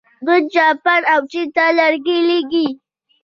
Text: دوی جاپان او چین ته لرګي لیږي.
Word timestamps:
دوی 0.25 0.41
جاپان 0.53 1.01
او 1.13 1.21
چین 1.31 1.47
ته 1.55 1.65
لرګي 1.77 2.17
لیږي. 2.27 2.67